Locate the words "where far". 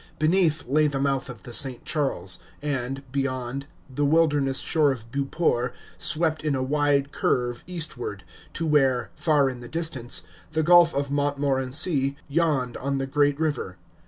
8.65-9.47